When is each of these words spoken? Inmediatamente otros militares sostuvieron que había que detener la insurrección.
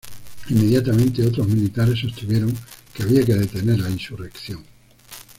Inmediatamente 0.49 1.23
otros 1.23 1.47
militares 1.47 1.99
sostuvieron 1.99 2.51
que 2.91 3.03
había 3.03 3.23
que 3.23 3.35
detener 3.35 3.77
la 3.81 3.91
insurrección. 3.91 4.63